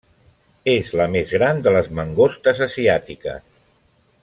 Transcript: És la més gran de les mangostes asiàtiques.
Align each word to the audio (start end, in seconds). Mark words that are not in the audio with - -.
És 0.71 0.87
la 1.01 1.05
més 1.15 1.33
gran 1.37 1.61
de 1.67 1.75
les 1.77 1.91
mangostes 1.99 2.63
asiàtiques. 2.69 3.47